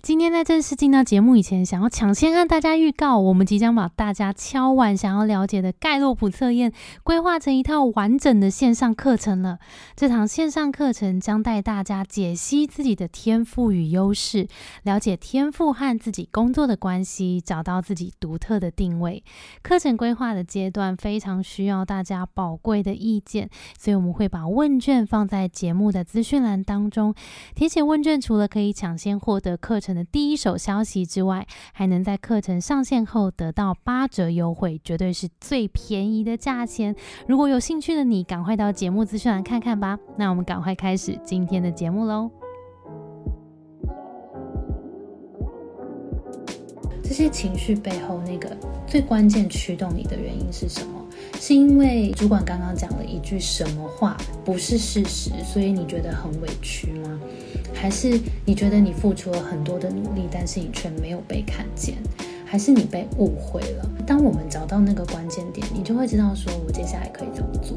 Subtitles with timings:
[0.00, 6.72] 今天在正式进到节目以前，想要抢先跟大家预告，我们即将把大家敲完想要了解的盖洛普测验，
[7.02, 9.58] 规划成一套完整的线上课程了。
[9.96, 14.46] 这堂线上课程将带大家解析自己的天赋与优势，
[14.84, 19.24] 了解天赋和自己工作的关系，找到自己独特的定位。
[19.62, 27.12] 课程规划的阶段非常需要大家宝贵的意见，所以我们会把问卷放在节目的资讯栏当中。
[27.56, 29.87] 填写问卷除了可以抢先获得课程。
[29.94, 36.94] 的第一手消息之外，还能在课程上线后得到八折优惠，绝对是最便宜的价钱。
[37.26, 39.98] 如果有兴趣的你，赶快到节目资讯栏看看吧。
[40.16, 42.30] 那我们赶快开始今天的节目喽。
[47.02, 48.54] 这些情绪背后那个
[48.86, 50.97] 最关键驱动你的原因是什么？
[51.40, 57.18] 是因为主管刚刚讲了一句什么话不是事实，所以你觉得很委屈吗？
[57.72, 61.94] 还是你觉得你付出了很多的努力，但是你却没有被看见？
[62.44, 63.88] 还是你被误会了？
[64.06, 67.76] 当我们找到那个关键点，你就会知道说我接下来可以怎么做。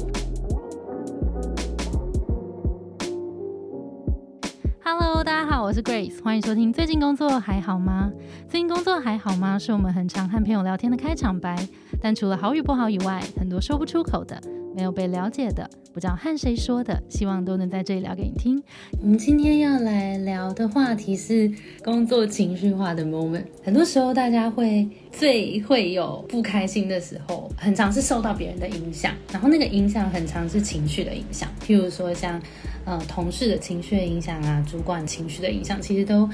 [5.62, 6.72] 我是 Grace，欢迎收听。
[6.72, 8.10] 最近工作还好吗？
[8.48, 9.56] 最近工作还好吗？
[9.56, 11.56] 是我们很常和朋友聊天的开场白。
[12.00, 14.42] 但除了好与不好以外，很多说不出口的。
[14.74, 18.62] 没有被了解的，不知道和谁说的，希望都能在这里聊给你听。
[19.00, 21.50] 我们今天要来聊的话题是
[21.84, 23.44] 工作情绪化的 moment。
[23.62, 31.48] 很多时候，大家会最会有不开心的时候，很常是受到别人的影响，然后那个影响很常是情绪的影响。
[31.64, 32.40] 譬如说，像
[32.84, 36.28] 呃同事的情绪影响啊，主管情绪的影响，其实都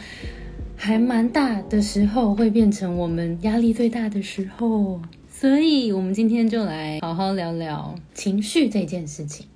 [0.77, 5.01] 还蛮大的时候，会变成我们压力最大的时候。
[5.41, 9.47] 所以，我们今天就来好好聊聊情绪这件事情。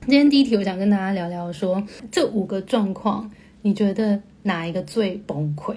[0.00, 3.30] 今天第一题，我想跟大家聊聊说，这五个状况，
[3.62, 5.76] 你觉得哪一个最崩溃？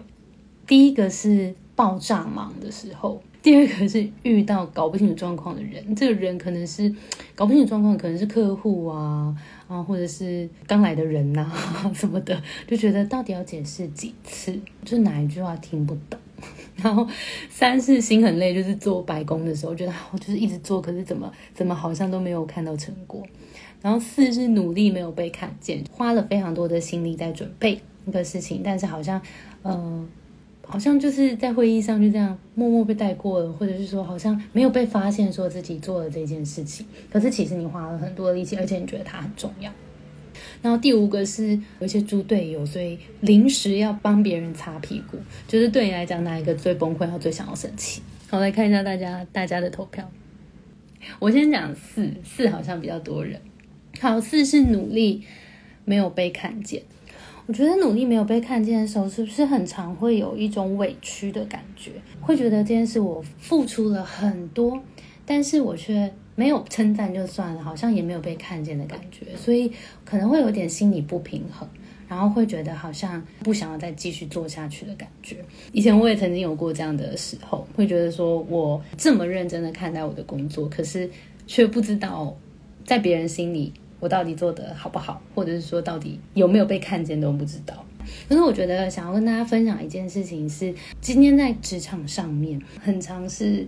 [0.66, 5.96] 第一个是爆炸忙的时候，第二个是遇到搞不清楚状况的人。
[5.96, 6.92] 这个人可能是
[7.36, 11.48] 搞不清楚状况，可能是客户啊啊，或者是刚来的人呐
[11.94, 16.20] 什么的，就觉得到底要解释几次，就哪一句话听不懂。
[16.76, 17.08] 然后
[17.50, 23.24] 三是心很累，就是做白工的时候，觉得我就是一直做，可是怎么怎么好像都没有看到成果。
[23.82, 29.20] 然后四是努力没有被看见，花了非常多的心力在准备一个事情，但是好像，
[29.64, 30.08] 嗯，
[30.64, 39.72] 好像就是在会议上就这样默默被带过了，或者是说好像没有被发现说自己做了这件事情，可是其实你花了很多力气，而且你觉得它很重要。
[40.62, 45.18] 然后第五个是有一些猪队友，所以临时要帮别人擦屁股，
[45.48, 48.02] 就是对你来讲哪一个最崩溃，要最想要生气？
[48.30, 50.08] 好，来看一下大家大家的投票。
[51.18, 53.42] 我先讲四，四好像比较多人。
[54.00, 55.24] 好，四是努力
[55.84, 56.84] 没有被看见。
[57.48, 61.94] 我觉得努力没有被看见的时候，是不是很常会有一种委屈的感觉？
[62.22, 64.80] 会觉得这件事我付出了很多，
[65.26, 66.14] 但是我却。
[66.36, 69.72] 没有称赞就算了，好像也没有被看见的感觉，所以
[70.06, 71.68] 可能会有点心理不平衡，
[72.08, 75.38] 然后会觉得好像不想要再继续做下去的感觉。
[75.74, 81.10] 以前我也曾经有过这样的时候，会觉得说我这么认真的看待我的工作，可是
[81.46, 82.36] 却不知道
[82.86, 87.86] 在别人心里我到底做的好不好，或者是说到底有没有被看见都不知道。
[88.28, 93.68] 可是我觉得想要跟大家分享一件事情是，今天在职场上面，很常是。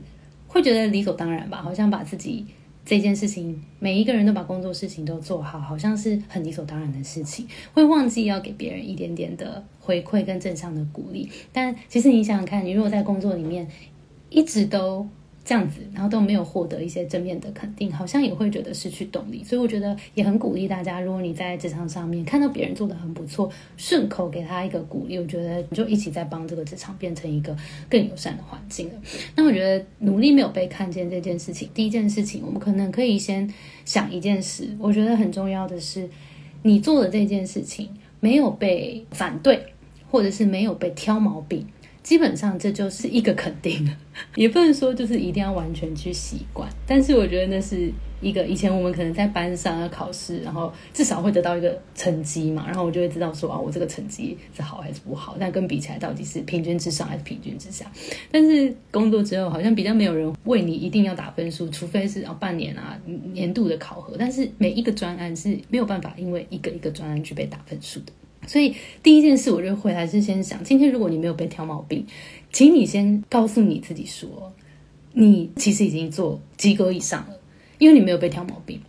[0.54, 2.46] 会觉得理所当然吧，好像把自己
[2.86, 11.28] 这件事情，每一个人都把工作事情都做好，好像是很理所当然的事情，会忘记要给别人一点点的回馈跟正向的鼓励。
[11.52, 13.68] 但其实你想想看，你如果在工作里面
[14.30, 15.10] 一直都。
[15.46, 19.44] 这样子，然后都没有获得一些正面的肯定，好像也会觉得失去动力。
[19.44, 27.56] 所以我觉得也很鼓励大家，如果你在职场上面看到别人做的很不错，顺口给他一个鼓励，我觉得你就一起在帮这个职场变成一个
[27.90, 28.94] 更友善的环境了。
[29.36, 33.52] 那我觉得努力没有被看见这件事情，第一件事情，我们可能可以先
[33.84, 36.10] 想一件事，我觉得很重要的是，
[36.62, 37.90] 你做的这件事情
[38.22, 39.62] 没有被反对，
[40.10, 41.68] 或者是没有被挑毛病。
[42.04, 43.84] 基本上这就是一个肯定。
[43.88, 43.92] 了，
[44.36, 47.92] 也不能说就是一定要完全去习惯，但是我觉得那是
[48.22, 57.92] 一个以前我们可能在班上要考试，然后至少会得到一个成绩嘛，然后我就会知道说啊，我这个成绩是好还是不好，但跟比起来到底是平均之上还是平均之下？
[58.32, 62.96] 但是工作之后好像比较没有人为你一定要打分数，除非是啊半年啊
[63.34, 68.14] 年度的考核，但是每一个专案是没有办法因为一个一个专案去被打分数的。
[68.48, 72.06] 所以第一件事，我就回来是先想，今天如果你没有被挑毛病，
[72.52, 74.52] 请你先告诉你自己说，
[75.14, 77.40] 你其实已经做及格以上了，
[77.80, 78.80] 因为你没有被挑毛病。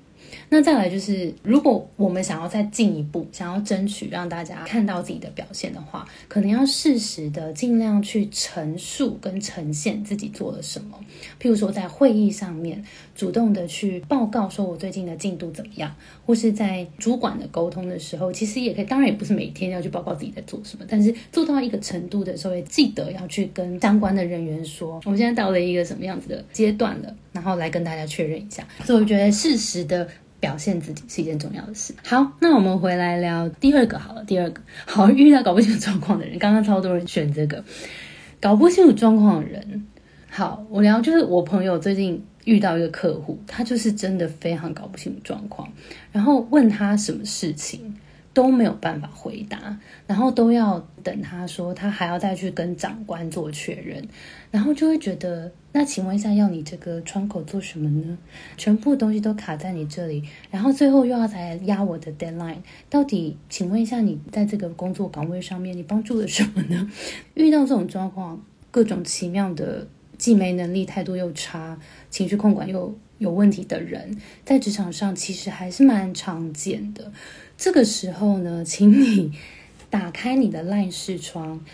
[0.54, 10.96] 那再来就是，如果我们想要再进一步，想要争取让大家看到自己的表现的话，可能要适时的尽量去陈述跟呈现自己做了什么。
[11.42, 12.84] 譬如说，在会议上面
[13.16, 15.92] 主动的去报告说我最近的进度怎么样，
[16.24, 18.84] 或是在主管的沟通的时候，其实也可以。
[18.84, 28.64] 当然也不是每天要去报告自己在做什么，但是做到一个程度的时候，也记得要去跟相关的人员说，我们现在到了一个什么样子的阶段了，然后来跟大家确认一下。
[28.84, 30.06] 所以我觉得适时的
[30.44, 31.94] 表现自己是一件重要的事。
[32.04, 34.22] 好，那我们回来聊第二个好了。
[34.24, 37.64] 第二个，好遇到搞不清楚状况的人，刚刚超多人选这个
[38.42, 39.86] 搞不清楚状况的人。
[40.28, 45.66] 好，我聊就是我朋友最近遇到一个客户，他就是真的非常搞不清楚状况，
[46.12, 47.96] 然后问他什么事情
[48.34, 54.06] 都没有办法回答，然后都要等他说他还要再去跟长官做确认，
[54.50, 58.18] 然后就会觉得那请问一下，要你这个窗口做什么呢？
[58.58, 62.58] 全部东西都卡在你这里，然后最后又要来压我的 deadline，
[62.90, 66.90] 到底请问一下你在这个工作岗位上面你帮助了什么呢？
[67.34, 69.86] 遇到这种状况，各种奇妙的。
[70.16, 71.76] 既没能力、态度又差、
[72.08, 77.10] 情绪控管又有问题的人，在职场上其实还是蛮常见的。
[77.64, 79.32] 这个时候呢， 请你
[79.88, 81.64] 打开你的烂视窗。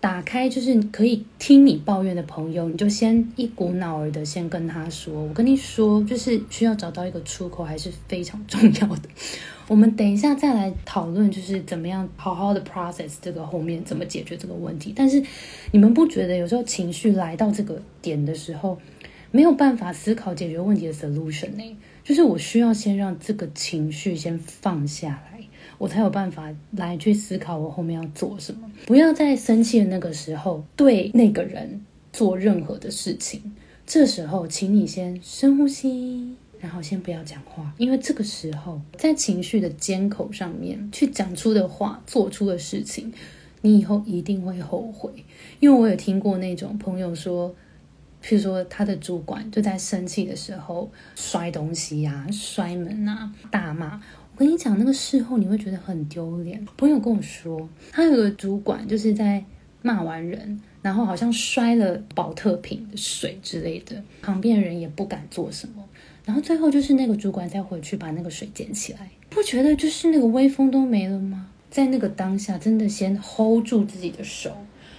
[0.00, 5.22] 打开就是可以听你抱怨的朋友，你就先一股脑儿的先跟他说。
[5.22, 9.02] 我跟你说，就是需要找到一个出口，还是非常重要的。
[9.68, 14.92] 我们等一下再来讨论，就是怎么样好好的 process 这个后面怎么解决这个问题。
[14.96, 15.22] 但是
[15.70, 18.76] 你们不觉得有时候情绪来到这个点的时候，
[19.30, 21.76] 没有办法思考解决问题的 solution 呢？
[22.08, 25.40] 就是我需要先让这个情绪先放下来。
[25.76, 28.70] 我才有办法来去思考我后面要做什么。
[28.86, 33.54] 不要在生气的那个时候对那个人做任何的事情。
[33.86, 43.12] 这时候，请你先深呼吸，然后先不要讲话，因为这个时候在情绪的尖口上面去讲出的话、做出的事情，
[43.60, 45.12] 你以后一定会后悔。
[45.60, 47.54] 因为我有听过那种朋友说，
[48.22, 54.00] 譬如说他的主管就在生气的时候摔东西呀、摔门啊、大骂。
[54.34, 56.64] 我跟你讲，那个事后你会觉得很丢脸。
[56.76, 59.44] 朋友跟我说，他有个主管就是在
[59.82, 65.84] 骂完人，然后好像摔了保特瓶的水之类的，旁边的人也不敢做什么。
[66.24, 71.48] 然后最后就是那个主管再回去把那个水捡起来，不觉得就是那个威风都没了吗？
[71.70, 74.56] 在那个当下，真的先 hold 住自己的手，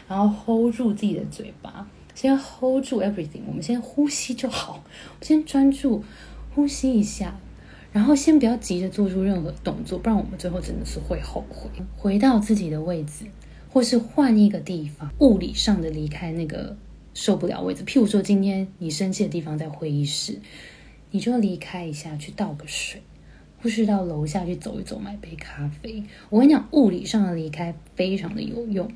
[0.08, 1.88] 然后 hold 住自己的嘴巴，
[2.20, 3.44] 先 hold 住 everything。
[3.48, 4.84] 我们先呼吸就好，
[5.22, 6.04] 先专注
[6.54, 7.40] 呼吸一下。
[7.94, 11.70] 然后先不要急着做出任何动作，不然我们最后真的是会后悔。
[11.96, 13.24] 回到自己的位置，
[13.70, 16.76] 或是换一个地方，物理上的离开那个
[17.14, 17.86] 受不了位置。
[17.86, 20.42] 譬如说，今天你生气的地方在会议室，
[21.12, 23.02] 你就离开一下，去倒个水，
[23.62, 26.04] 或是到楼下去走一走，买杯咖啡。
[26.30, 28.92] 我跟你讲，物理上的离开非常的有用。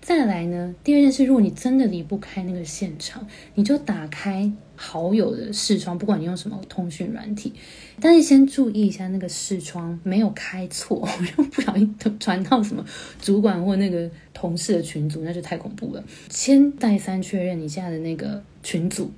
[0.00, 7.52] 再来呢，第二件事，如果你真的离不开那个现场，你就打开好友的视窗，不管你用什么通讯软体，
[8.00, 12.84] 但是先注意一下那个视窗没有开错， 又不小心传到什么
[13.20, 16.04] 主管或那个同事的群组，那就太恐怖了。
[16.30, 19.10] 先再三确认你现在的那个群组，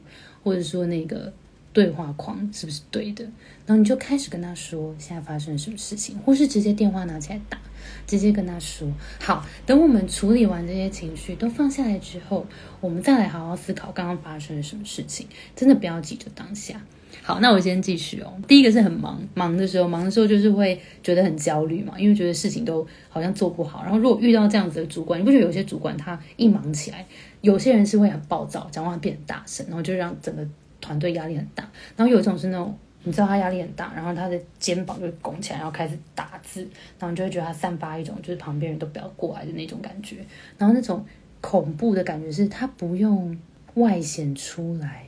[0.42, 1.30] 或者说那个
[1.74, 3.26] 对话框是不是对的，
[3.68, 7.58] 然后你就开始跟他说现在发生了什么事情，或是直接电话拿起来打。
[8.06, 8.88] 直接跟他说
[9.20, 12.46] 好，等我们处理完这些情绪都放下来之后，
[12.80, 15.26] 我们再来好好思考刚刚发生了什么事情。
[15.54, 16.80] 真的不要急着当下。
[17.22, 18.32] 好，那我先继续哦。
[18.46, 23.82] 第一个是很忙，忙的时候，忙的时候就是会觉得很焦虑嘛，因为觉得事情都好像做不好。
[23.82, 27.06] 然后如果遇到这样子的主管，你不觉得有些主管他一忙起来，
[27.42, 30.46] 有些人是会很暴躁，讲话变很大声，然后就让整个
[30.80, 31.70] 团队压力很大。
[31.96, 32.76] 然后有一种是那种。
[33.08, 36.60] 你知道他压力很大，然后他的肩膀就拱起来，然后开始打字，
[36.98, 40.18] 然后你就会觉得他散发一种就是旁边人都不要过来的那种感觉。
[40.58, 41.04] 然后那种
[41.40, 43.34] 恐怖的感觉是他不用
[43.74, 45.06] 外显出来，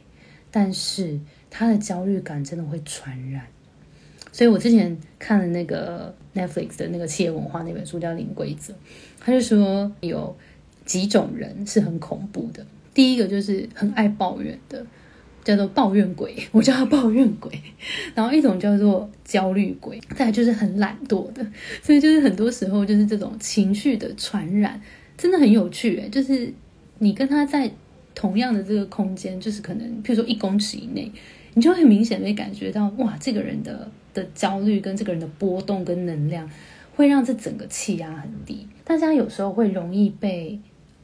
[0.50, 3.44] 但是他的焦虑感真的会传染。
[4.32, 8.72] 所以我之前看了那个 Netflix 的那个企业文化那本书叫《零规则》，
[9.20, 10.34] 他就说有
[10.86, 12.64] 几种人是很恐怖的。
[12.94, 14.86] 第一个就是很爱抱怨的。
[15.50, 17.50] 叫做抱怨鬼， 我叫他抱怨鬼。
[18.14, 21.44] 然后一种叫做焦虑鬼，再来就是很懒惰的。
[21.82, 24.80] 所以就是很多时候就是这种情绪的传染，
[25.16, 26.08] 真的很有趣诶。
[26.08, 26.52] 就是
[26.98, 27.70] 你跟他在
[28.14, 31.10] 同样的这个空间，就是可能譬如说一公尺以内，
[31.54, 36.48] 你就会明显的感觉到哇，这个人的的焦虑跟这个人的波动跟能量，
[36.94, 38.68] 会让这整个气压很低。
[38.84, 40.58] 大家有时候会容易被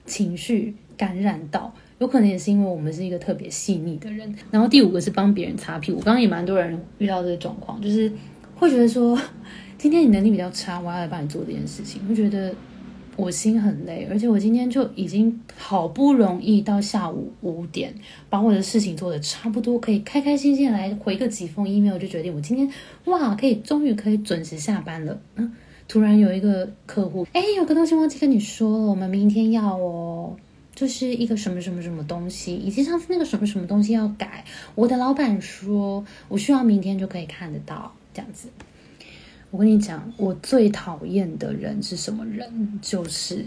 [0.04, 1.74] 情绪感染到。
[1.98, 4.34] 有可能也是因为我们是一个特别细腻的人。
[4.50, 5.98] 然后第五个是帮别人擦屁股。
[6.00, 8.10] 刚刚也蛮多人遇到这个状况，就是
[8.54, 9.18] 会觉得说，
[9.78, 12.54] 今天你能力比较差，我要来帮你做这件事情，会觉得
[13.16, 17.94] 我心很累，而且我今天就已经好不容易到下午五点，
[18.28, 22.70] 把我的事情做的差不多，可以开开心心来回个几封 email，就决定我今天
[23.06, 25.18] 哇，可以终于可以准时下班了。
[25.36, 25.50] 嗯，
[25.88, 30.36] 突然有一个客户，哎，有个东西忘记跟你说了，我们明天要哦。
[30.76, 34.44] 就是一个什么什么什么东西，以及上次那个什么什么东西要改。
[34.76, 38.48] 我的老板说，我需要明天就可以看得到这样子。
[39.50, 42.78] 我跟你讲，我最讨厌的人是什么人？
[42.82, 43.46] 就是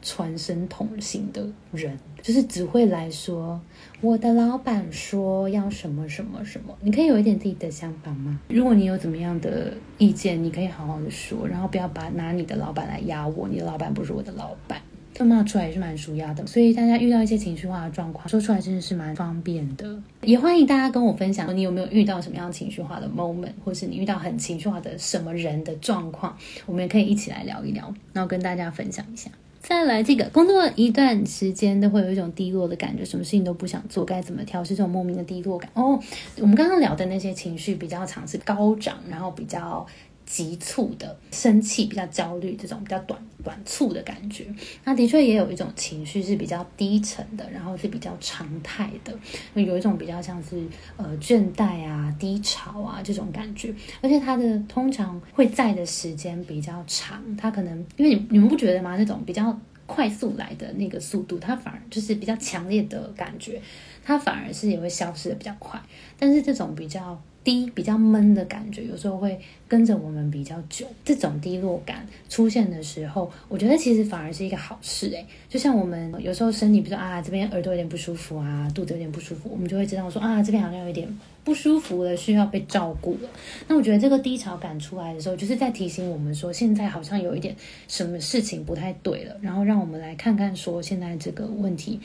[0.00, 3.60] 传声筒型的人，就是只会来说
[4.00, 6.76] 我的老板说要什么什么什么。
[6.82, 8.38] 你可以有一点自己的想法吗？
[8.48, 13.48] 如果你有怎么样的意见，你可以好好的说，然后不要把拿你的老板来压我。
[13.48, 14.80] 你的老板不是我的老板。
[15.24, 20.00] 骂出来也是蛮舒压的，所以大家遇到一些情绪化的状况，说出来真的是蛮方便的。
[20.22, 26.36] 也欢迎大家跟我分享，你有没有遇到什么样情绪化的 moment，或是你遇到很情绪化的什么人的状况，
[26.66, 29.30] 我们也可以一起来聊一聊，然后跟大家分享一下。
[29.60, 35.70] 再来，这个工作一段时间都会有一种低落的感觉，什么事情都不想做，该怎么调试这种莫名的低落感？
[35.74, 36.00] 哦，
[36.38, 39.86] 我们刚刚聊的那些情绪比较常是高涨，然后比较。
[40.30, 44.46] 急促的生气，比较焦虑，这种比较短短促的感觉。
[44.84, 49.12] 那的确也有一种情绪是比较低沉的，然后是比较常态的，
[49.54, 50.64] 有一种比较像是
[50.96, 53.74] 呃倦怠啊、低潮啊这种感觉。
[54.00, 58.96] 而且它的通常会在的时间比较长，它可能因为你你们不觉得吗？
[58.96, 63.60] 那种比较快速来的那个速度，它反而就是比较强烈的感觉，
[64.04, 65.82] 它反而是也会消失的比较快。
[66.16, 67.20] 但是这种比较。
[67.42, 70.86] 低比较闷的感觉，有时候会跟着我们比较久。
[71.04, 75.26] 这种低落感出现的时候，我觉得其实反而是一个好事诶。
[75.48, 81.08] 就像我们有时候身体，比如说啊这边耳朵有点不舒服啊，肚子有点不舒服，我们就会知道说啊这边好像有一点
[81.42, 83.28] 不舒服了，需要被照顾了。
[83.66, 87.56] 那我觉得这个低潮感出来的时候，就是在提醒我们说，现在好像有一点
[87.88, 91.98] 什么事情不太对了，然后让我们来看看说现在这个问题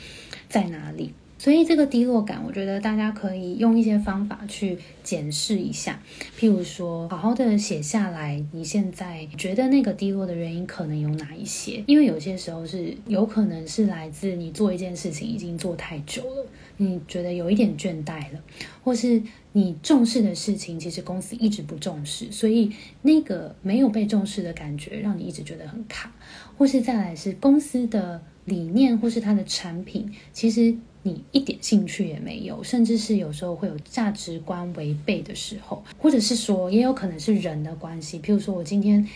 [0.48, 1.14] 在哪里。
[1.38, 6.02] 所以这个低落感，我觉得大家可以用一些方法去检视一下，
[6.40, 11.84] 譬如说，好好的写下来，你现在觉得那个低落的原因可能有哪一些？
[11.88, 18.42] 因为有些时候是有可能是来自你做一件事情已经做太久了，你觉得有一点倦怠了，
[18.82, 26.12] 或是你重视的事情其实公司一直不重视，所以那个没有被重视的感觉让你一直觉得很卡，
[26.58, 30.76] 或是再来是公司的理念或是它的产品，其实。
[31.08, 38.20] 你一点兴趣也没有，甚至是有时候会有价值观违背的时候，或者是说，也有可能是人的关系。
[38.20, 39.08] 譬如说，我今天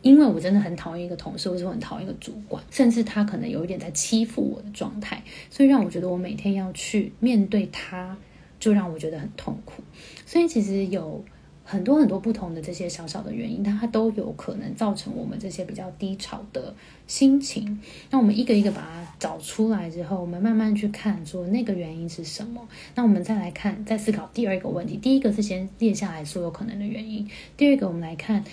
[0.00, 8.16] 因为我真的很讨厌一个同事，或者很讨厌一个主管，甚至他可能有一点在欺负我的状态，所以让我觉得我每天要去面对他，
[8.58, 9.82] 就让我觉得很痛苦。
[10.24, 11.22] 所以其实有。
[11.64, 16.74] 很多很多不同的这些小小的原因，它都有可能造成我们这些比较低潮的
[17.06, 17.80] 心情。
[18.10, 22.60] 那我们一个一个把它找出来之后，我们慢慢去看，说那个原因是什么。
[22.94, 24.98] 那我们再来看，再思考第二个问题。
[24.98, 28.44] 第一个是先列下来所有可能的原因，第二个我们来看。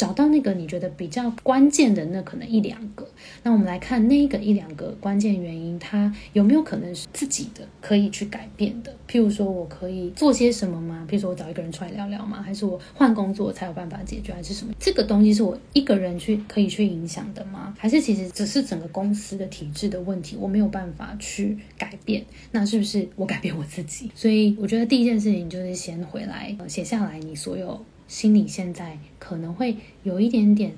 [0.00, 3.06] 找到那个你觉得比较关键的那可能一两个，
[3.42, 8.90] 那我们来看那个一两个关键原因，它有没有可能是自己的可以去改变的？
[9.06, 11.06] 譬如说我可以做些什么吗？
[11.06, 12.40] 譬如说我找一个人出来聊聊吗？
[12.40, 14.32] 还是我换工作才有办法解决？
[14.32, 14.72] 还是什么？
[14.78, 17.74] 这个东西是我一个人去可以去影响的吗？
[17.78, 22.24] 还是其实只是整个公司的体制的问题，我没有办法去改变？
[22.52, 24.10] 那是不是我改变我自己？
[24.14, 27.84] 所以我觉得第一件事情就是先回来写下来你所有。
[28.10, 30.72] 心里现在可能会有一点点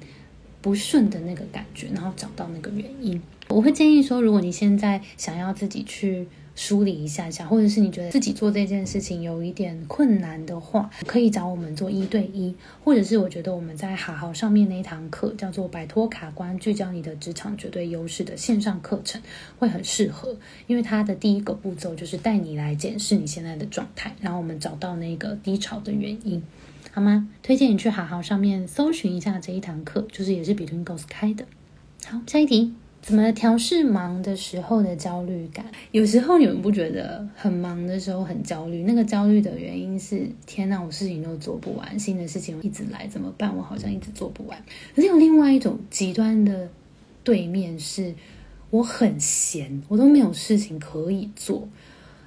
[0.60, 3.20] 不顺的那个感觉，然后找到那个原因。
[3.48, 19.20] 我会建议说，如果你现在想要自己去梳理一下下，或者是你觉得自己做这件事情有一点困难的话，可以找我们做一对一，或者是我觉得我们在好好上面那一堂课叫做“摆脱卡关，聚焦你的职场绝对优势”的线上课程
[19.58, 20.36] 会很适合，
[20.66, 26.42] 因为它的第一个步骤就是带你来检视你现在的状态，然后我们找到那个低潮的原因。
[26.94, 27.26] 好吗？
[27.42, 31.46] 推荐你去好好上面搜寻一下这一堂课，就是也是 Between Goals 开的。
[32.04, 35.64] 好，下一题，怎么调试忙的时候的焦虑感？
[35.92, 38.82] 有时候你们不觉得很忙的时候很焦虑？
[38.82, 43.56] 那个焦虑的原因是，天哪，我事情都做不完，新的事情一直来，怎么办？
[43.56, 44.62] 我好像一直做不完。
[44.94, 46.68] 可是有另外一种极端的
[47.24, 48.14] 对面是，
[48.68, 51.66] 我很闲，我都没有事情可以做。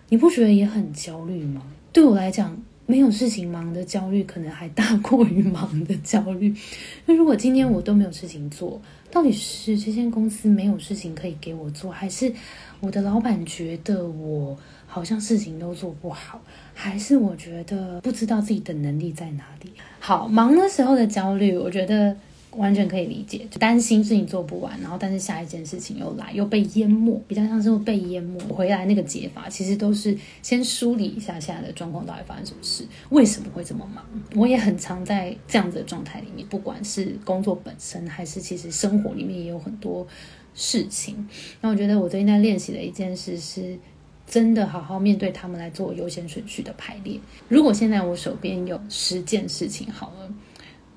[0.10, 1.62] 你不觉得也很焦虑吗？
[1.94, 2.60] 对我来讲。
[2.86, 6.54] 没有事情忙的焦虑，可能还大过于忙的焦虑。
[7.06, 12.32] 那如果今天我都没有事情做，到底是这间公司没有事情可以给我做，还是
[12.80, 16.42] 我的老板觉得我好像事情都做不好，
[16.74, 19.72] 还是我觉得不知道自己的能力在哪里？
[20.00, 22.16] 好，忙的时候的焦虑，我觉得。
[22.56, 34.06] 完全可以理解，就担心事情做不完，然后但是下一件事情又来，又被淹没，比较像是被淹没回来那个解法，其实都是先梳理一下现在的状况到底发生什么事，为什么会这么忙？
[34.36, 40.08] 我也很常在这样子的状态里面，不管是工作本身，还是其实生活里面也有很多
[40.54, 41.28] 事情。
[41.62, 43.78] 那我觉得我最近在练习的一件事，是
[44.26, 47.20] 真的好好面对他们来做优先顺序的排列。
[47.50, 50.32] 如果现在我手边有十件事情，好了。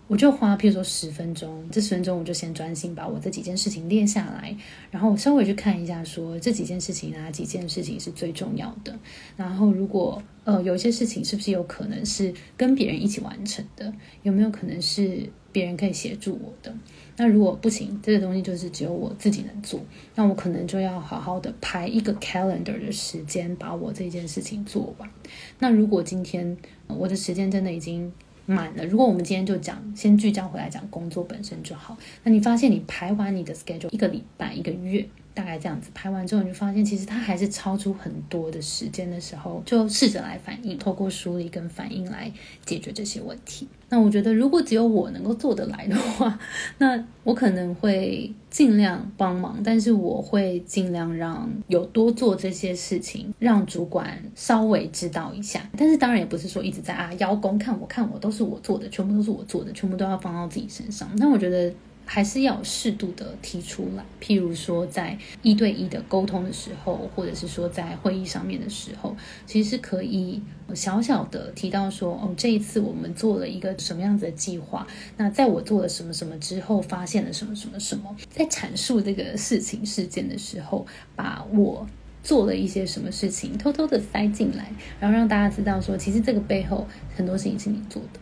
[0.09, 4.57] 我就花，譬如说十分钟，这十分钟我就先专心把我这几件事情列下来，
[4.91, 8.99] 然后稍微去看一下，说这几件事情哪几件事情是最重要的。
[9.37, 16.75] 然后如果呃有些事情是不是有可能是跟别人一起完成的，有没有可能是别人可以协助我的？
[17.19, 19.85] 那如果不行，这个东西就是只有我自己能做，
[20.15, 25.11] 那我可能就要好好的排一个 calendar 的时间，把我这件事情做完。
[25.59, 28.11] 那如果今天我的时间真的已经
[28.49, 28.85] 满了。
[28.87, 31.97] 如果我们今天就讲，先聚焦回来讲工作本身就好。
[32.25, 42.33] 那你发现你排完你的 schedule 一个礼拜、一个月，大概这样子排完之后，你就发现其实它还是超出很多的时间的时候，就试着来反应，透过梳理跟反应来
[42.65, 43.69] 解决这些问题。
[43.91, 46.39] 那我觉得，如果只有我能够做得来的话，
[46.79, 55.71] 那我可能会尽量帮忙，但是我会尽量让有多做这些事情，让主管稍微知道一下。
[55.77, 61.09] 但是当然也不是说一直在啊邀功，看我看我都是我做的，全部都是我做的，全部都要放到自己身上。
[61.19, 61.73] 那我觉得。
[62.11, 70.41] 还是要适度的提出来，譬如说在一对一的沟通的时候，或者是说在会议上面的时候，其实是可以
[70.75, 74.87] 小小的提到说，哦，这一次我们做了一个什么样子的计划？
[75.19, 78.17] 那在我做了什么什么之后，发现了什么什么什么？
[78.31, 81.87] 在阐述这个事情事件的时候，把我
[82.23, 88.21] 做了一些什么事情偷偷的塞进来，然后让大家知道说，其实这个背后很多事情是你做的。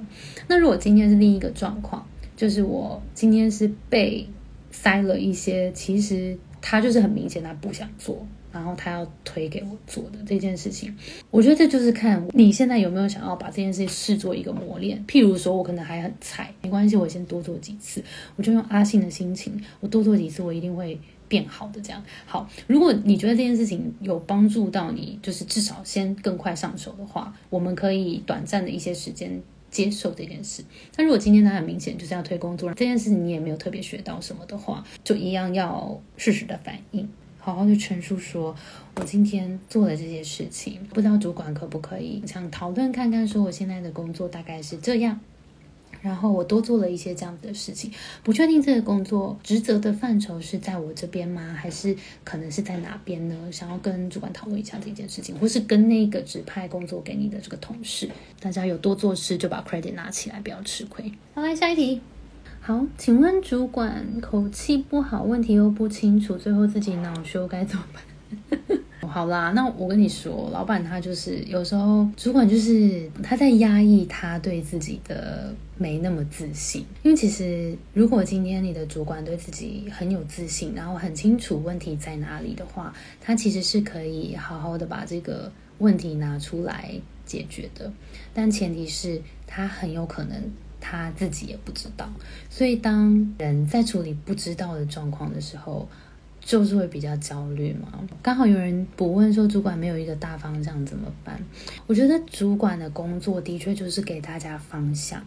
[0.49, 2.05] 那如果今天是另一个状况？
[2.37, 4.29] 就是我今天是被
[4.71, 10.95] 塞了一些，其实他就是很明显他不想做，然后他要推给我做的这件事情。
[11.31, 15.03] 我觉得这就是看你现在有没有想要把这件事情视作一个磨练。
[15.07, 18.05] 譬如说，我可能还很菜，没关系，我先多做几次，
[18.37, 21.81] 我就用阿信的心情，我多做几次，我一定会变好的。
[21.81, 29.41] 这样好，如果你觉得这件事情有帮助到你，就是至少先更快上手的话，我们可以短暂的一些时间。
[29.77, 30.65] 接受这件事。
[30.97, 37.07] 那如果今天他很明显就是要推工作，这件事情你也没有特别学到什么的话，就一样要适时的反应，
[37.39, 38.57] 好好的陈述说，
[38.95, 45.21] 我今天做了这些事情，不知道主管可不可以想讨论看看，说我现在的工作大概是这样。
[46.03, 47.91] 然后我多做了一些这样子的事情，
[48.23, 51.55] 不确定这个工作职责的范畴是在我这边吗？
[51.59, 53.37] 还是可能是在哪边呢？
[53.51, 58.09] 想要跟主管讨论一下这件事情，或是跟那个指派工作给你的这个同事，
[58.41, 61.13] 大家有多做事就把 credit 拿起来，不要吃亏。
[61.35, 62.01] 好，来下一题。
[62.61, 68.03] 好，请问主管口气不好，问题又不清楚，最后自己恼羞该怎么办？
[69.17, 86.91] 好啦，那我跟你说，老板他就是有时候主管就是他在压抑他对自己的没那么自信，因为其实如果今天你的主管对自己很有自信，然后很清楚问题在哪里的话，他其实是可以好好的把这个问题拿出来
[87.25, 87.91] 解决的，
[88.35, 90.39] 但前提是他很有可能
[90.79, 92.07] 他自己也不知道，
[92.51, 95.89] 所以当人在处理不知道的状况的时候。
[96.47, 97.89] 就是会比较焦虑嘛。
[98.23, 101.37] 刚好有人补问说，主管没有一个大方向怎么办？
[101.89, 105.21] 我觉得主管的工作的确就是给大家方向。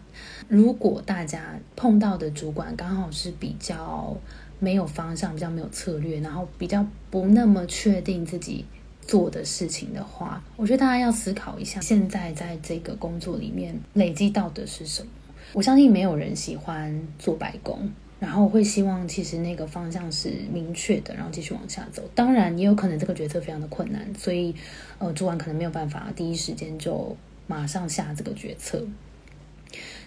[0.48, 4.16] 如果大家碰到的主管刚好是比较
[4.58, 8.64] 没有方向、比较没有策略，然后比较不那么确定自己
[9.02, 15.08] 做的事情的话，我觉得大家要思考一下，现在在这个工作里面累积到的是什么？
[15.52, 17.90] 我相信没有人喜欢做白工。
[18.20, 22.02] 然后会希望，其实那个方向是明确的，然后继续往下走。
[22.14, 24.54] 当然，也有可能这个决策非常的困难，所以，
[24.98, 28.86] 呃，主管可能没有办法第一时间就马上下这个决策。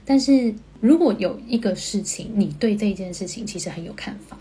[0.05, 4.37] 但是如果有一个事情，你对这件事情其实很有看法，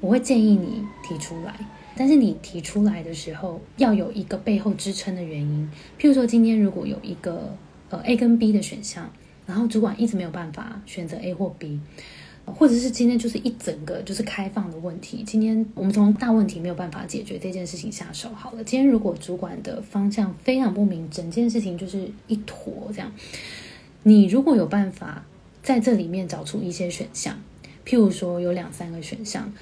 [0.00, 1.54] 我会建议你提出来。
[1.94, 5.70] 但是你提出来的时候，要有一个背后支撑的原因。
[6.00, 7.54] 譬如说，今天如果有一个
[7.90, 9.12] 呃 A 跟 B 的选项，
[9.46, 11.78] 然后主管一直没有办法选择 A 或 B。
[12.44, 15.22] 或者是今天就是一整个就是开放的问题。
[15.24, 18.64] 今天我们从大问题没有办法解决这件事情下手好了。
[18.64, 23.12] 今天如果主管的方向非常不明，整件事情就是一坨这样。
[24.02, 25.24] 你如果有办法
[25.62, 27.38] 在这里面找出一些选项，
[27.86, 29.52] 譬如说有两三个选项，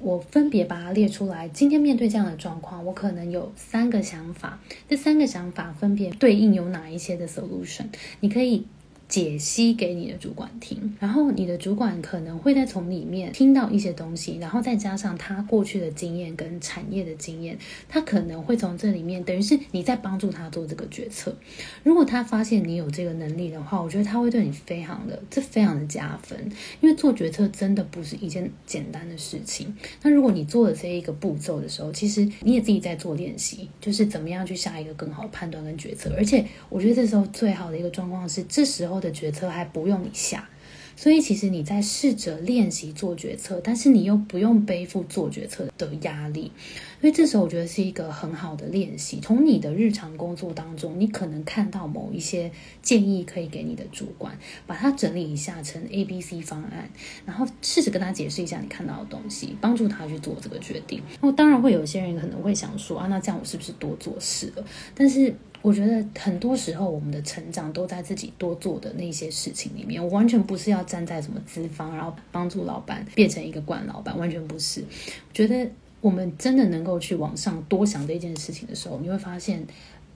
[0.00, 1.48] 我分别把它列出来。
[1.50, 7.84] 今天面对这样的状况，我可能有三个想法，这三个想法分别对应有哪一些的 solution，
[8.20, 8.66] 你可以。
[9.10, 21.36] 解析给你的主管听，然后你的主管可能会再从里面听到一些东西，然后再加上他过去的经验跟产业的经验，他可能会从这里面，等于是你在帮助他做这个决策。
[21.82, 26.38] 如果他发现你有这个能力的话，我觉得他会对你非常的，这非常的加分，
[26.80, 29.74] 因为做决策真的不是一件简单的事情。
[30.02, 36.14] 那如果你做了这一个步骤的时候，其实你也自己在做练习，就是怎么样去下一个更好的判断跟决策。
[36.16, 38.99] 而且我觉得这时候最好的一个状况是，这时候。
[39.00, 40.48] 的决策还不用你下，
[40.94, 46.52] 所以其实你在试着练习做决策，但是你又不用背负做决策的压力，
[47.00, 49.18] 所以这时候我觉得是一个很好的练习。
[49.20, 52.50] 从你的日常工作当中，你可能看到某一些
[52.82, 56.90] 建议可以给你的主管，把它整理一下成 A、B、C 方案，
[57.24, 61.02] 然后试着跟他解释一下你看到的东西，帮助他去做这个决定。
[61.20, 64.64] 那当然会有些人可能会想说啊，那这样我是不是多做事了？
[64.94, 65.34] 但是。
[65.62, 70.02] 我觉得很多时候，我们的成长都在自己多做的那些事情里面。
[70.02, 74.80] 我完全不是要站在什么资方，然后帮助老板变成一个惯老板，完全不是。
[74.80, 79.66] 我觉得我们真的能够去往上多想这件事情的时候，你会发现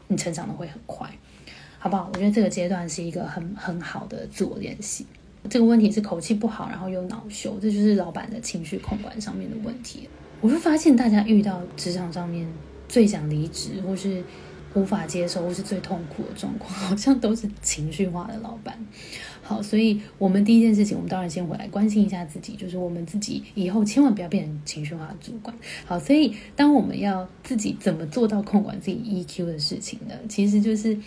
[0.09, 1.11] 你成长的会很快，
[1.79, 2.11] 好不好？
[2.13, 5.07] 我觉得这个阶段是一个很很好的自我练习。
[5.49, 10.09] 这个问题是口气不好，然后又恼羞，这就是老板的情绪控管上面的问题。
[10.41, 12.47] 我会发现大家遇到职场上面
[12.89, 14.23] 最想离职，或是。
[14.77, 18.77] 无法接受或是最痛苦的状况，好像都是情绪化的老板。
[19.45, 25.55] 好，所以我们第一件事情，我们当然先回来关心一下自己，就是我们自己以后千万不要变成情绪化的主管。
[25.85, 30.15] 好，所以当我们要自己怎么做到控管自己 EQ 的事情呢？
[30.29, 30.99] 其实就是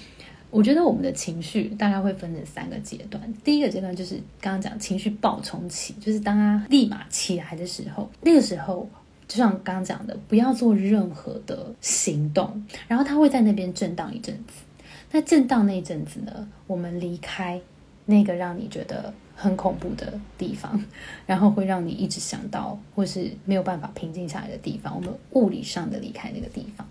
[0.52, 3.22] 我觉得我们的情绪大概会分成三个阶段。
[3.44, 8.88] 第一个阶段就是刚刚讲情绪暴冲期，就是当他立马起来的时候，那个时候。
[9.28, 14.64] 就像刚刚讲的，不要做任何的行动，然后他会在那边震荡一阵子。
[15.12, 17.60] 那震荡那一阵子呢，我们离开
[18.08, 20.84] 那个让你觉得很恐怖的地方，
[21.28, 26.88] 然后会让你一直想到或是没有办法平静下来的地方，我们物理上的离开那个地方。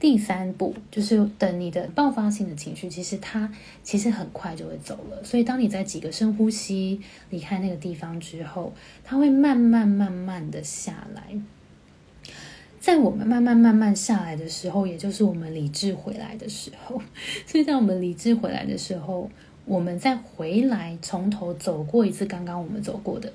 [0.00, 5.22] 第三步就是等你的爆发性的情绪，其实它其实很快就会走了。
[5.22, 6.98] 所以当你在几个深呼吸
[7.28, 8.72] 离开那个地方之后，
[9.04, 11.38] 它会慢慢慢慢的下来。
[12.80, 16.98] 在我们慢慢慢慢下来的时候，也就是我们理智回来的时候。
[17.46, 19.30] 所以在我们理智回来的时候，
[19.70, 23.32] 我们再回来从头走过一次刚刚我们走过的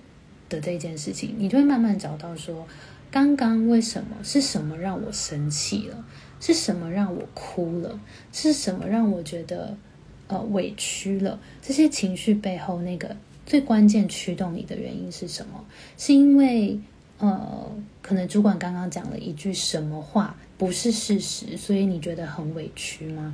[0.50, 2.68] 的这件事情，你就会慢慢找到说，
[3.10, 6.04] 刚刚为什么是什么让我生气了。
[6.42, 7.98] 是什么让我哭了？
[8.34, 9.78] 是什么让我觉得
[10.28, 11.40] 呃委屈了？
[11.62, 15.64] 这些情绪背后那个最关键驱动你的原因是什么？
[15.98, 16.78] 是因为
[17.18, 17.72] 呃，
[18.02, 23.34] 可能主管刚刚讲了一句什么话不是事实，所以你觉得很委屈吗？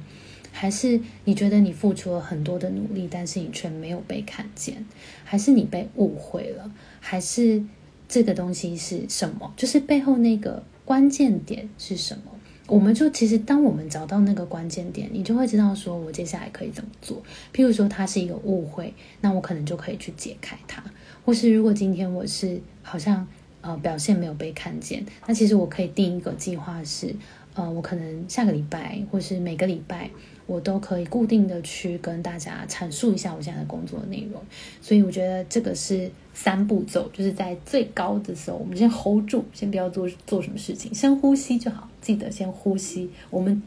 [0.51, 4.85] 还是你觉得你付出了很多的努力，但是你却没有被看见？
[5.23, 6.71] 还是你被误会了？
[6.99, 7.63] 还是
[8.07, 9.53] 这个东西是什么？
[9.55, 12.23] 就是背后那个关键点是什么？
[12.67, 17.21] 我们就其实，当我们找到那个关键点，你就会知道说，我接下来可以怎么做。
[17.53, 20.81] 譬如说，它是一个误会，那我可能就可以去解开它；
[21.25, 23.27] 或是如果今天我是好像
[23.59, 27.13] 呃表现没有被看见，那其实我可以定一个计划，是
[27.55, 30.09] 呃我可能下个礼拜或是每个礼拜。
[30.47, 34.41] 我都可以固定的去跟大家阐述一下我现在的工作内容，
[34.81, 43.63] 所以我觉得这个是三步骤，就是在最高的时候，我们先 hold 住，先不要做做什么事情，深呼吸就好，记得先呼吸，我们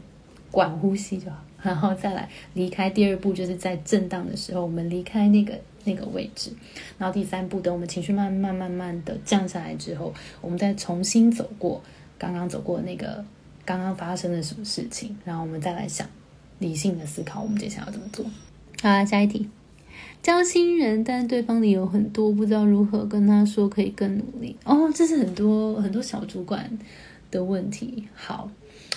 [0.51, 2.87] 管呼吸就好，然后再来离开。
[2.87, 6.51] 第二步就是在震荡的时候，我们离开那个那个位置，
[6.99, 11.81] 然后第三步，等我们情绪慢慢慢慢的降下来之后，我们再重新走过
[12.19, 13.25] 刚刚走过那个
[13.65, 16.07] 刚刚发生了什么事情，然后我们再来想。
[16.59, 18.25] 理性的思考，我们接下来要怎么做？
[18.81, 19.49] 好，下一题，
[20.23, 24.55] 教新人，但对方理由很多，不知道如何跟他说可以更努力。
[24.63, 26.79] 哦，这是很多很多小主管
[27.29, 28.05] 的问题。
[28.15, 28.49] 好，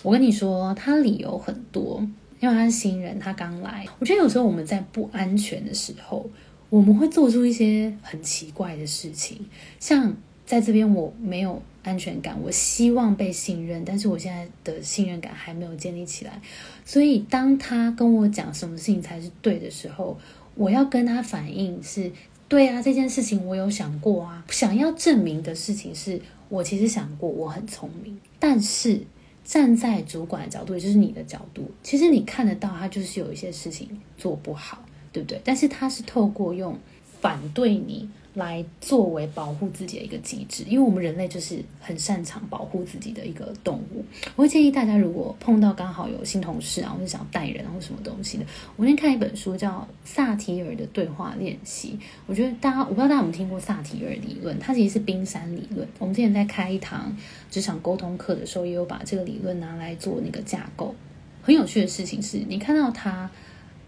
[0.05, 2.01] 我跟你说，他理由很多，
[2.39, 3.85] 因为他是新人，他刚来。
[3.99, 6.31] 我觉得有时候我们在不安全的时候，
[6.71, 9.45] 我们会做出一些很奇怪的事情，
[9.81, 10.15] 像。
[10.47, 16.41] 在这边我没有安全感，我希望被信任，但是我现在的信任感还没有建立起来。
[16.85, 20.19] 所以当他跟我讲什么事情才是对的时候，
[20.55, 22.13] 我要跟他反映是
[22.47, 24.45] 对啊，这件事情我有想过啊。
[24.51, 26.21] 想要证明的事情是
[26.51, 28.19] 我其实想过，我很聪明。
[28.39, 29.01] 但是
[29.45, 35.41] 站在主管的角度，也就是你的角度，其实你看得到他就是有一些事情做不好，对不对？
[35.43, 36.79] 但是他是透过用
[37.21, 38.09] 反对你。
[38.39, 44.03] 来作为保护自己的一个机制，因为我们人类就是很擅长保护自己的一个动物。
[44.35, 48.47] 我会建议大家，如果碰到刚好有新同事啊，或者想要带人或什么东西的，
[48.77, 49.71] 我那天看一本书叫
[50.05, 55.87] 《萨提尔的对话练习》，我觉得大家我不知道大家有没有听过萨提尔理论，它其实是冰山理论。
[55.99, 57.15] 我们之前在开一堂
[57.51, 60.95] 职场沟通课的时候，也有把这个理论拿来做那个架构。
[61.43, 63.31] 很有趣的事情是，你看到他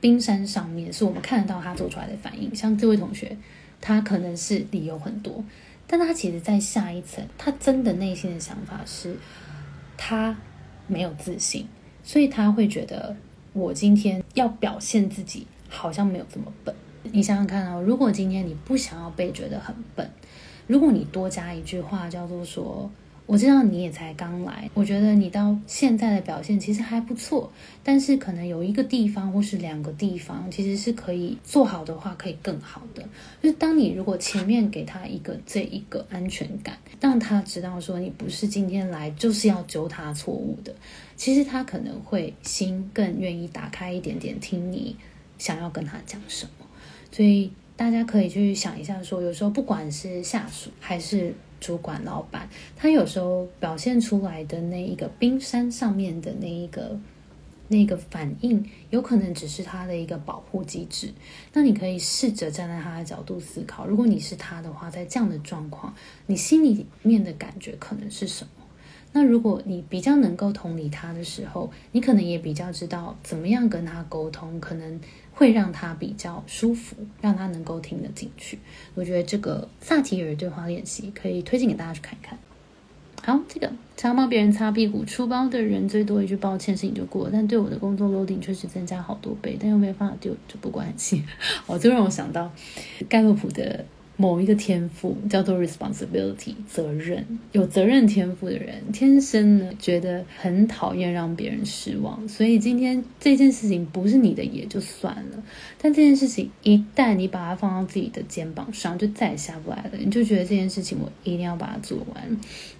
[0.01, 3.37] 冰山上面，是我们看得到他做出来的反应，像这位同学。
[3.81, 5.43] 他可能是理由很多，
[5.87, 9.17] 但他其实，在下一层，他真的内心的想法是，
[9.97, 10.37] 他
[10.87, 11.67] 没有自信，
[12.03, 13.17] 所以他会觉得，
[13.53, 16.75] 我今天要表现自己，好像没有这么笨。
[17.05, 20.11] 你想想看哦，如果今天你不想要被觉得很笨，
[20.67, 22.91] 如果你多加一句话，叫做说。
[23.31, 27.49] 我知道你也才刚来，我觉得你到现在的表现其实还不错，
[27.85, 33.09] 但是可能有一个地方或是两个地方，其实是可以做好的话，可以更好的。
[33.41, 40.75] 就是当你如果前面给他一个这一个安全感，让他知道说你不是今天来就是要揪他错误的，
[41.15, 44.97] 其实他可能会心更愿意打开一点点，听你
[45.39, 46.67] 想要跟他讲什么。
[47.13, 51.33] 所以大家可以去想一下，说有时候不管是下属还是。
[51.61, 56.99] 主管、老板，他有时候表现出来的那一个冰山上面的那一个
[57.69, 61.13] 那个反应，有可能只是他的一个保护机制。
[61.53, 68.65] 那你可以试着站在他的角度思考，如果你是他的话，在这样的状况，你心里面的感觉可能是什么？
[69.13, 74.99] 那如果你比较能够同理他的时候，你可能也比较知道怎么样跟他沟通，可能。
[75.41, 78.59] 会让他比较舒服，让他能够听得进去。
[78.95, 82.39] 我觉得这个萨提尔对话练习可以推荐给大家去看一看。
[83.23, 87.31] 好，这个常帮别人擦屁股出包的人，最多一句抱歉，事情就过。
[87.33, 91.25] 但对我的工作 loading 确实增加好多倍，但又没办法丢，就不关心。
[91.65, 92.53] 哦，这让我想到
[93.09, 93.87] 盖洛普的。
[94.21, 105.43] 某一个天赋叫做 responsibility 责任，有责任天赋的人天生呢觉得很讨厌让别人失望，所以今天这件事情不是你的也就算了，
[105.81, 109.93] 但这件事情一旦你把它放到自己的肩膀上，就再也下不来了。
[109.99, 112.23] 你就觉得这件事情我一定要把它做完，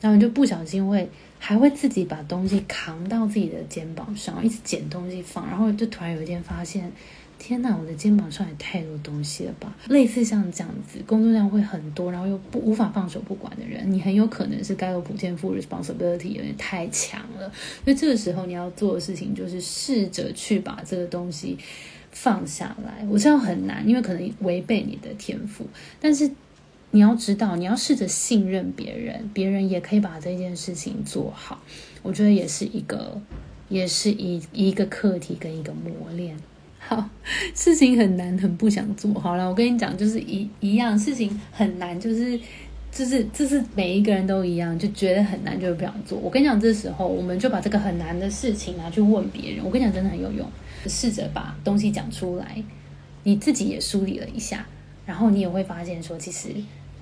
[0.03, 6.93] 然后你就不小心会还会自己把东西扛到自己的肩膀上，一直捡东西放，然后就突然有一天发现。
[7.43, 9.75] 天哪，我的肩膀上也太多东西了吧！
[9.89, 17.51] 类似像这样子，工作量会很多，然后又不无法放手不管的人，你很有可能是该有普天赋 responsibility 有点太强了。
[17.83, 21.57] 所以这个时候你要做的事情就是试着去把这个东西
[22.13, 23.05] 放下来。
[23.09, 25.67] 我知道很难，因为可能违背你的天赋，
[25.99, 26.31] 但是
[26.91, 31.63] 你要知道，你要试着信任别人，别人也可以把这件事情做好。
[32.03, 33.19] 我觉得也是一个，
[33.71, 36.37] 也是一一个课题跟一个磨练。
[36.83, 37.09] 好，
[37.55, 39.13] 事情很难，很不想做。
[39.15, 42.41] 好了，我跟你讲，就是一一样，事情很难，就是
[42.91, 46.19] 就是就是每一个人都一样，就觉得很难，就是不想做。
[46.19, 49.65] 我跟你讲，这时候我们就把这个很难的事情拿去问别人。
[49.65, 50.45] 我跟你讲，真的很有用，
[50.87, 52.63] 试着把东西讲出来，
[53.23, 54.67] 你自己也梳理了一下，
[55.07, 56.49] 然后你也会发现说，其实。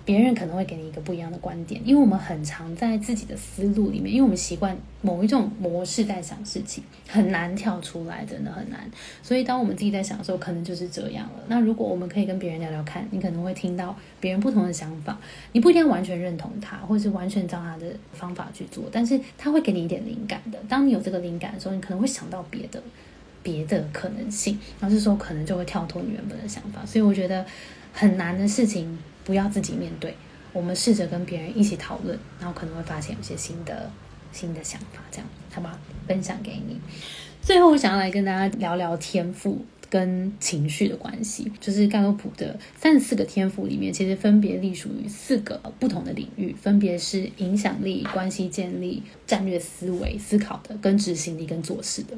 [0.09, 8.91] 别人可能会给你一个不一样的观点，因为我们很常在自己的思路里面，因为我们习惯某一种模式在想事情，很难跳出来，真的很难。
[9.23, 11.45] 所以当我们自己在想的时候，可能就是这样了。
[11.49, 15.19] 那如果我们可以跟别人聊聊看，你可能会听到别人不同的想法，
[15.53, 20.59] 你不一定完全认同他，或者是完全照他的方法去做，但是他会给你一点灵感的。
[20.71, 22.83] 当你有这个灵感的时候，你可能会想到别的
[23.43, 26.81] 别的可能性，然后这时候可能就会跳脱你原本的想法。
[26.87, 27.45] 所以我觉得
[27.93, 28.99] 很难的事情。
[29.29, 30.17] 不要自己面对，
[30.55, 33.91] 我们试着跟别人一起讨论，然后可能会发现有些新的
[34.33, 35.79] 新的想法，这样好吧？
[36.07, 36.81] 分享给你。
[37.43, 39.63] 最后，我想要来跟大家聊聊天赋。
[39.91, 52.17] 跟情绪的关系，就是盖洛普的三十四个天赋里面，其实分别隶属于四个不同的领域，分别是影响力、关系建立、战略思维、思考的，跟执行力跟做事的。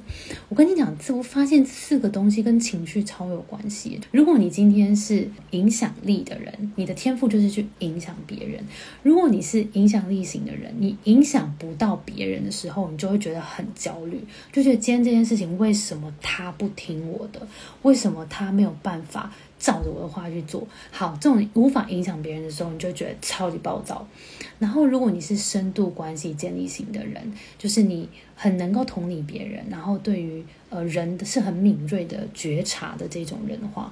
[0.48, 4.00] 我跟你讲，似乎发现四个东西跟情绪超有关系。
[4.10, 8.60] 如果你今天是影响力的人，你的天赋就是去影响别人；
[9.02, 14.20] 如果你是影响力型的人，你影响不到别人的时候，你就会觉得很焦虑，
[14.52, 17.46] 就觉得今天这件事情为什么他不听我的？
[17.82, 21.16] 为什么他没有办法照着我的话去做好？
[21.20, 24.06] 这种无法影响别人的时候，你就觉得超级暴躁。
[24.58, 33.90] 然后，如果你是深度关系建立型的人，就是你很能够同理别人，然后对于呃人是很敏锐的觉察的这种人的话，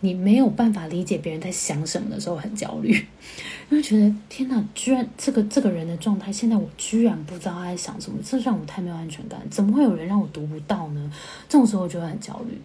[0.00, 2.92] 你没有办法理解别人在想什么的时候很焦虑，
[3.70, 9.40] 因为觉得天哪，居然这个这个人的状态，现在我居然不知道他在想什么，这让我太没有安全感。
[9.50, 11.12] 怎么会有人让我读不到呢？
[11.48, 12.58] 这种时候我就会很焦虑。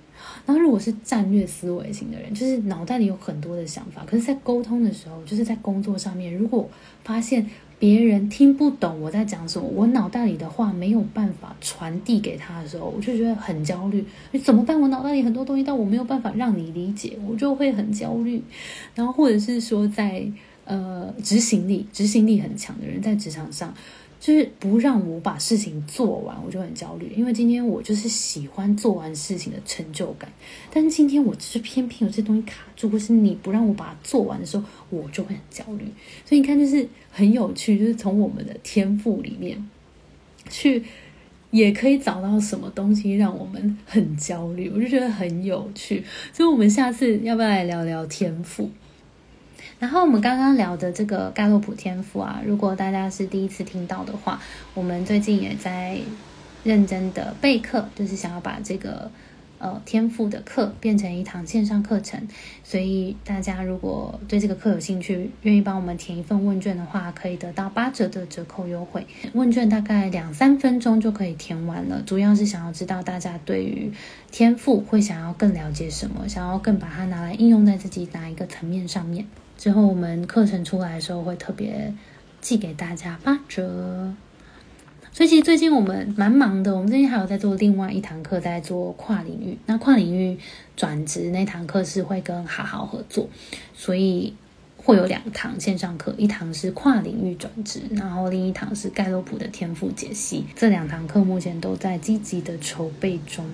[0.46, 6.70] 然后如果是战略思维型的人，就是脑袋里有很多的想法，可是，在沟通的时候，就是在工作上面，如果
[7.04, 7.50] 发现。
[7.78, 14.06] 别人听不懂我在讲什么，我脑袋里的话没有办法传递给他的时候，我就觉得很焦虑。
[14.32, 14.80] 你怎么办？
[14.80, 18.42] 我脑袋里很多东西，但我没有办法让你理解，我就会很焦虑。
[18.94, 20.26] 然后或者是说，在
[20.64, 23.74] 呃执行力、执行力很强的人，在职场上。
[24.26, 27.14] 就是不让我把事情做完，我就很焦虑。
[27.16, 30.28] 因为今天我就是喜欢做完事情的成就感，
[30.74, 35.86] 但是今天我只是偏偏有些东西卡住，或是你不让我把它做完的时候，我就会很焦虑。
[36.26, 39.64] 所以你看，就是很有趣，就是从我们的天赋里面
[40.50, 40.84] 去，
[41.52, 46.04] 也可以找到什么东西让我们很焦虑，我就觉得很有趣。
[46.34, 48.72] 所以，我们下次要不要来聊聊天赋？
[49.78, 54.42] 然后我们刚刚聊的这个盖洛普天赋啊，如果大家是第一次听到的话，
[54.74, 56.00] 我们最近也在
[56.64, 59.12] 认真的备课，就是想要把这个
[59.60, 62.28] 呃天赋的课变成一堂线上课程。
[62.64, 69.06] 所以大家如果对这个课有兴趣，愿意帮我们填一份问卷的话，可以得到八折的折扣优惠。
[69.34, 73.92] 问卷大概两三分钟就可以填完了，主要是想要知道大家对于
[74.32, 79.28] 天赋会想要更了解什么，想要更把它拿来应用在自己哪一个层面上面。
[79.58, 81.94] 之后我们课程出来的时候会特别
[82.42, 84.14] 寄给大家八折，
[85.12, 89.58] 所以其实最近我们蛮忙的，我们最近还有在做另外一堂课，在做跨领域。
[89.66, 90.38] 那跨领域
[90.76, 93.30] 转职那堂课是会跟好好合作，
[93.74, 94.36] 所以
[94.78, 100.44] 会有两堂线上课，一堂是跨领域转职，然后另一堂是盖洛普的天赋解析。
[100.56, 103.46] 这两堂课目前都在积极的筹备中，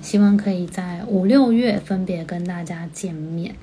[0.00, 3.54] 希望可以在五六月分别跟大家见面。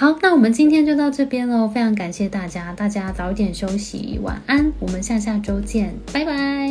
[0.00, 6.70] 好，那我们今天就到这边喽，非常感谢大家，大家早点休息，晚安，我们下下周见，拜拜。